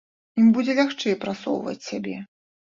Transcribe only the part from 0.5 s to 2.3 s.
будзе лягчэй прасоўваць сябе.